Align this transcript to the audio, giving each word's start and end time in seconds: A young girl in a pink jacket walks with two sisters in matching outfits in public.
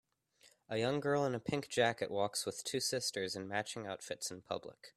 A 0.67 0.77
young 0.79 0.99
girl 0.99 1.25
in 1.25 1.35
a 1.35 1.39
pink 1.39 1.69
jacket 1.69 2.09
walks 2.09 2.43
with 2.43 2.63
two 2.63 2.79
sisters 2.79 3.35
in 3.35 3.47
matching 3.47 3.85
outfits 3.85 4.31
in 4.31 4.41
public. 4.41 4.89